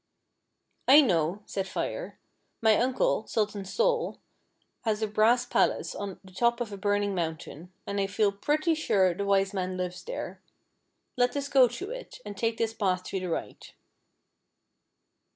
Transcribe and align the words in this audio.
"1 0.85 1.05
know," 1.05 1.43
said 1.45 1.67
Fire;" 1.67 2.17
my 2.63 2.75
uncle. 2.75 3.27
Sultan 3.27 3.63
Sol, 3.63 4.19
has 4.81 5.03
a 5.03 5.07
brass 5.07 5.45
palace 5.45 5.93
on 5.93 6.19
the 6.23 6.31
top 6.31 6.59
of 6.59 6.73
a 6.73 6.77
burning 6.77 7.13
mountain, 7.13 7.71
and 7.85 8.01
I 8.01 8.07
feel 8.07 8.31
pretty 8.31 8.73
sure 8.73 9.13
the 9.13 9.25
Wise 9.25 9.53
Man 9.53 9.77
lives 9.77 10.03
there. 10.03 10.41
Let 11.17 11.37
us 11.37 11.47
go 11.49 11.67
to 11.67 11.91
it, 11.91 12.17
and 12.25 12.35
take 12.35 12.57
this 12.57 12.73
path 12.73 13.03
to 13.03 13.19
the 13.19 13.29
right." 13.29 13.75